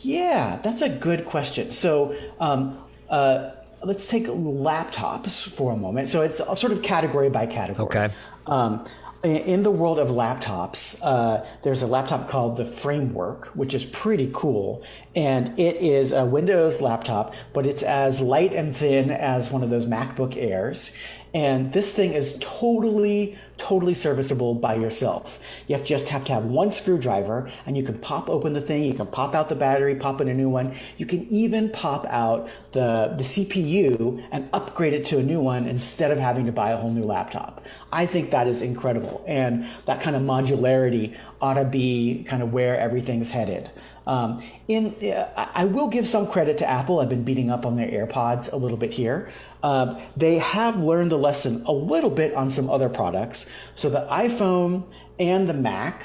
Yeah, 0.00 0.58
that's 0.62 0.82
a 0.82 0.88
good 0.88 1.26
question. 1.26 1.72
So, 1.72 2.14
um, 2.40 2.78
uh, 3.08 3.50
let's 3.84 4.08
take 4.08 4.24
laptops 4.26 5.48
for 5.48 5.72
a 5.72 5.76
moment. 5.76 6.08
So 6.08 6.22
it's 6.22 6.38
sort 6.38 6.72
of 6.72 6.82
category 6.82 7.30
by 7.30 7.46
category. 7.46 7.86
Okay. 7.86 8.10
Um, 8.46 8.84
in 9.22 9.62
the 9.62 9.70
world 9.70 9.98
of 9.98 10.08
laptops, 10.08 10.98
uh, 11.02 11.44
there's 11.62 11.82
a 11.82 11.86
laptop 11.86 12.28
called 12.28 12.56
the 12.56 12.64
Framework, 12.64 13.48
which 13.48 13.74
is 13.74 13.84
pretty 13.84 14.30
cool. 14.32 14.82
And 15.14 15.58
it 15.58 15.76
is 15.76 16.12
a 16.12 16.24
Windows 16.24 16.80
laptop, 16.80 17.34
but 17.52 17.66
it's 17.66 17.82
as 17.82 18.22
light 18.22 18.54
and 18.54 18.74
thin 18.74 19.10
as 19.10 19.50
one 19.50 19.62
of 19.62 19.68
those 19.68 19.84
MacBook 19.86 20.36
Airs. 20.38 20.96
And 21.32 21.72
this 21.72 21.92
thing 21.92 22.12
is 22.12 22.36
totally, 22.40 23.38
totally 23.56 23.94
serviceable 23.94 24.54
by 24.54 24.74
yourself. 24.74 25.38
You 25.68 25.76
have 25.76 25.84
just 25.84 26.08
have 26.08 26.24
to 26.24 26.32
have 26.32 26.44
one 26.44 26.72
screwdriver 26.72 27.48
and 27.66 27.76
you 27.76 27.84
can 27.84 27.98
pop 27.98 28.28
open 28.28 28.52
the 28.52 28.60
thing, 28.60 28.82
you 28.82 28.94
can 28.94 29.06
pop 29.06 29.34
out 29.34 29.48
the 29.48 29.54
battery, 29.54 29.94
pop 29.94 30.20
in 30.20 30.28
a 30.28 30.34
new 30.34 30.48
one. 30.48 30.74
You 30.98 31.06
can 31.06 31.28
even 31.28 31.70
pop 31.70 32.04
out 32.06 32.48
the, 32.72 33.14
the 33.16 33.22
CPU 33.22 34.26
and 34.32 34.48
upgrade 34.52 34.92
it 34.92 35.04
to 35.06 35.18
a 35.18 35.22
new 35.22 35.40
one 35.40 35.66
instead 35.66 36.10
of 36.10 36.18
having 36.18 36.46
to 36.46 36.52
buy 36.52 36.72
a 36.72 36.76
whole 36.76 36.90
new 36.90 37.04
laptop. 37.04 37.64
I 37.92 38.06
think 38.06 38.32
that 38.32 38.48
is 38.48 38.62
incredible. 38.62 39.22
And 39.26 39.68
that 39.86 40.00
kind 40.00 40.16
of 40.16 40.22
modularity 40.22 41.16
ought 41.40 41.54
to 41.54 41.64
be 41.64 42.24
kind 42.28 42.42
of 42.42 42.52
where 42.52 42.78
everything's 42.78 43.30
headed. 43.30 43.70
Um, 44.06 44.42
in, 44.66 44.94
uh, 45.02 45.50
I 45.54 45.66
will 45.66 45.88
give 45.88 46.06
some 46.06 46.26
credit 46.26 46.58
to 46.58 46.68
Apple. 46.68 47.00
I've 47.00 47.08
been 47.08 47.24
beating 47.24 47.50
up 47.50 47.66
on 47.66 47.76
their 47.76 47.88
AirPods 47.88 48.52
a 48.52 48.56
little 48.56 48.78
bit 48.78 48.92
here. 48.92 49.28
Uh, 49.62 50.00
they 50.16 50.38
have 50.38 50.76
learned 50.76 51.10
the 51.10 51.18
lesson 51.18 51.62
a 51.66 51.72
little 51.72 52.10
bit 52.10 52.34
on 52.34 52.50
some 52.50 52.70
other 52.70 52.88
products. 52.88 53.46
So 53.74 53.90
the 53.90 54.06
iPhone 54.10 54.86
and 55.18 55.48
the 55.48 55.54
Mac. 55.54 56.02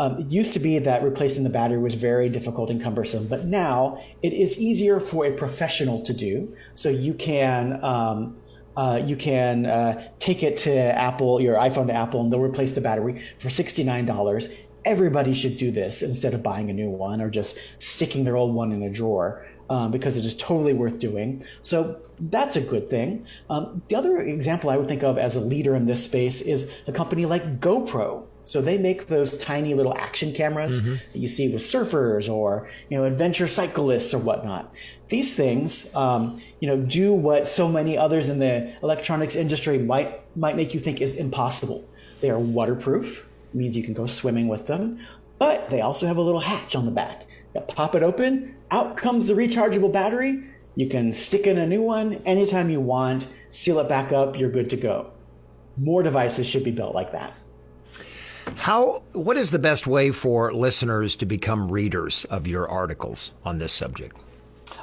Um, 0.00 0.18
it 0.20 0.26
used 0.26 0.52
to 0.52 0.60
be 0.60 0.78
that 0.78 1.02
replacing 1.02 1.42
the 1.42 1.50
battery 1.50 1.78
was 1.78 1.96
very 1.96 2.28
difficult 2.28 2.70
and 2.70 2.80
cumbersome, 2.80 3.26
but 3.26 3.46
now 3.46 4.00
it 4.22 4.32
is 4.32 4.56
easier 4.56 5.00
for 5.00 5.26
a 5.26 5.32
professional 5.32 6.04
to 6.04 6.14
do. 6.14 6.54
So 6.74 6.88
you 6.88 7.14
can 7.14 7.82
um, 7.84 8.36
uh, 8.76 9.02
you 9.04 9.16
can 9.16 9.66
uh, 9.66 10.08
take 10.20 10.44
it 10.44 10.56
to 10.58 10.72
Apple, 10.72 11.40
your 11.40 11.56
iPhone 11.56 11.88
to 11.88 11.94
Apple, 11.94 12.20
and 12.20 12.32
they'll 12.32 12.38
replace 12.38 12.72
the 12.72 12.80
battery 12.80 13.24
for 13.40 13.50
sixty 13.50 13.82
nine 13.82 14.06
dollars. 14.06 14.50
Everybody 14.88 15.34
should 15.34 15.58
do 15.58 15.70
this 15.70 16.00
instead 16.00 16.32
of 16.32 16.42
buying 16.42 16.70
a 16.70 16.72
new 16.72 16.88
one 16.88 17.20
or 17.20 17.28
just 17.28 17.58
sticking 17.76 18.24
their 18.24 18.36
old 18.36 18.54
one 18.54 18.72
in 18.72 18.82
a 18.82 18.90
drawer 18.90 19.46
um, 19.68 19.90
because 19.90 20.16
it 20.16 20.24
is 20.24 20.34
totally 20.34 20.72
worth 20.72 20.98
doing. 20.98 21.44
So 21.62 22.00
that's 22.18 22.56
a 22.56 22.60
good 22.60 22.88
thing. 22.88 23.26
Um, 23.50 23.82
the 23.88 23.96
other 23.96 24.18
example 24.22 24.70
I 24.70 24.78
would 24.78 24.88
think 24.88 25.02
of 25.02 25.18
as 25.18 25.36
a 25.36 25.40
leader 25.40 25.74
in 25.74 25.84
this 25.84 26.04
space 26.04 26.40
is 26.40 26.72
a 26.86 26.92
company 26.92 27.26
like 27.26 27.60
GoPro. 27.60 28.24
So 28.44 28.62
they 28.62 28.78
make 28.78 29.08
those 29.08 29.36
tiny 29.36 29.74
little 29.74 29.94
action 29.94 30.32
cameras 30.32 30.80
mm-hmm. 30.80 30.94
that 31.12 31.18
you 31.18 31.28
see 31.28 31.52
with 31.52 31.60
surfers 31.60 32.32
or 32.32 32.70
you 32.88 32.96
know 32.96 33.04
adventure 33.04 33.46
cyclists 33.46 34.14
or 34.14 34.18
whatnot. 34.18 34.74
These 35.08 35.36
things, 35.36 35.94
um, 35.94 36.40
you 36.60 36.66
know, 36.66 36.78
do 36.78 37.12
what 37.12 37.46
so 37.46 37.68
many 37.68 37.98
others 37.98 38.30
in 38.30 38.38
the 38.38 38.72
electronics 38.82 39.36
industry 39.36 39.76
might 39.76 40.22
might 40.34 40.56
make 40.56 40.72
you 40.72 40.80
think 40.80 41.02
is 41.02 41.16
impossible. 41.16 41.86
They 42.22 42.30
are 42.30 42.38
waterproof, 42.38 43.27
means 43.54 43.76
you 43.76 43.82
can 43.82 43.94
go 43.94 44.06
swimming 44.06 44.48
with 44.48 44.66
them, 44.66 44.98
but 45.38 45.68
they 45.70 45.80
also 45.80 46.06
have 46.06 46.16
a 46.16 46.22
little 46.22 46.40
hatch 46.40 46.76
on 46.76 46.84
the 46.84 46.92
back. 46.92 47.26
You 47.54 47.60
pop 47.62 47.94
it 47.94 48.02
open, 48.02 48.54
out 48.70 48.96
comes 48.96 49.28
the 49.28 49.34
rechargeable 49.34 49.92
battery. 49.92 50.44
You 50.76 50.88
can 50.88 51.12
stick 51.12 51.46
in 51.46 51.58
a 51.58 51.66
new 51.66 51.82
one 51.82 52.14
anytime 52.26 52.70
you 52.70 52.80
want, 52.80 53.28
seal 53.50 53.78
it 53.80 53.88
back 53.88 54.12
up, 54.12 54.38
you're 54.38 54.50
good 54.50 54.70
to 54.70 54.76
go. 54.76 55.10
More 55.76 56.02
devices 56.02 56.46
should 56.46 56.64
be 56.64 56.70
built 56.70 56.94
like 56.94 57.12
that. 57.12 57.32
How 58.56 59.02
what 59.12 59.36
is 59.36 59.50
the 59.50 59.58
best 59.58 59.86
way 59.86 60.10
for 60.10 60.52
listeners 60.52 61.16
to 61.16 61.26
become 61.26 61.70
readers 61.70 62.24
of 62.26 62.46
your 62.46 62.68
articles 62.68 63.32
on 63.44 63.58
this 63.58 63.72
subject? 63.72 64.16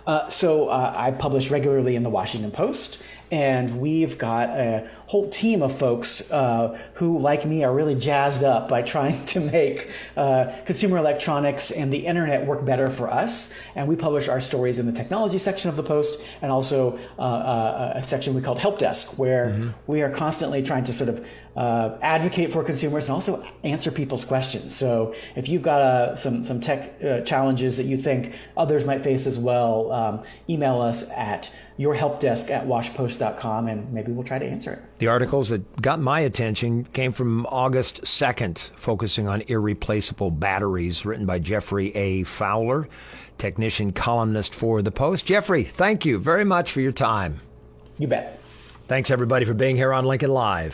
Uh, 0.07 0.29
so 0.29 0.69
uh, 0.69 0.93
I 0.95 1.11
publish 1.11 1.49
regularly 1.49 1.95
in 1.95 2.03
the 2.03 2.09
Washington 2.09 2.51
Post, 2.51 3.01
and 3.31 3.79
we've 3.79 4.17
got 4.17 4.49
a 4.49 4.87
whole 5.07 5.27
team 5.29 5.61
of 5.61 5.77
folks 5.77 6.31
uh, 6.31 6.79
who, 6.93 7.19
like 7.19 7.45
me, 7.45 7.63
are 7.63 7.73
really 7.73 7.95
jazzed 7.95 8.43
up 8.43 8.67
by 8.69 8.81
trying 8.81 9.25
to 9.25 9.39
make 9.39 9.89
uh, 10.17 10.51
consumer 10.65 10.97
electronics 10.97 11.71
and 11.71 11.91
the 11.91 12.05
internet 12.05 12.45
work 12.45 12.65
better 12.65 12.89
for 12.89 13.09
us. 13.09 13.53
And 13.75 13.87
we 13.87 13.95
publish 13.95 14.27
our 14.27 14.39
stories 14.39 14.79
in 14.79 14.85
the 14.85 14.91
technology 14.91 15.37
section 15.37 15.69
of 15.69 15.75
the 15.75 15.83
Post 15.83 16.21
and 16.41 16.51
also 16.51 16.99
uh, 17.19 17.21
uh 17.21 17.93
a 17.95 18.03
section 18.03 18.33
we 18.33 18.41
call 18.41 18.55
Help 18.55 18.79
Desk, 18.79 19.17
where 19.17 19.47
mm-hmm. 19.47 19.69
we 19.87 20.01
are 20.01 20.09
constantly 20.09 20.63
trying 20.63 20.83
to 20.85 20.93
sort 20.93 21.09
of 21.09 21.25
uh, 21.55 21.97
advocate 22.01 22.51
for 22.51 22.63
consumers 22.63 23.05
and 23.05 23.13
also 23.13 23.43
answer 23.63 23.89
people's 23.89 24.25
questions. 24.25 24.75
So 24.75 25.15
if 25.35 25.47
you've 25.47 25.61
got 25.61 25.81
uh, 25.81 26.15
some 26.15 26.43
some 26.43 26.59
tech 26.59 27.01
uh, 27.01 27.21
challenges 27.21 27.77
that 27.77 27.85
you 27.85 27.97
think 27.97 28.35
others 28.57 28.85
might 28.85 29.03
face 29.03 29.25
as 29.25 29.39
well, 29.39 29.91
um, 29.91 30.23
email 30.49 30.81
us 30.81 31.09
at 31.11 31.49
yourhelpdesk 31.79 32.49
at 32.49 32.65
washpost.com 32.65 33.67
and 33.67 33.91
maybe 33.93 34.11
we'll 34.11 34.25
try 34.25 34.39
to 34.39 34.45
answer 34.45 34.73
it. 34.73 34.94
The 34.97 35.07
articles 35.07 35.49
that 35.49 35.81
got 35.81 35.99
my 35.99 36.21
attention 36.21 36.85
came 36.93 37.11
from 37.11 37.45
August 37.47 38.03
2nd, 38.03 38.57
focusing 38.75 39.27
on 39.27 39.41
irreplaceable 39.41 40.31
batteries, 40.31 41.05
written 41.05 41.25
by 41.25 41.39
Geoffrey 41.39 41.93
A. 41.95 42.23
Fowler, 42.23 42.87
technician 43.37 43.91
columnist 43.91 44.55
for 44.55 44.81
The 44.81 44.91
Post. 44.91 45.25
Geoffrey, 45.25 45.65
thank 45.65 46.05
you 46.05 46.17
very 46.17 46.45
much 46.45 46.71
for 46.71 46.79
your 46.79 46.93
time. 46.93 47.41
You 47.97 48.07
bet. 48.07 48.39
Thanks, 48.87 49.11
everybody, 49.11 49.43
for 49.43 49.53
being 49.53 49.75
here 49.75 49.91
on 49.91 50.05
Lincoln 50.05 50.29
Live. 50.31 50.73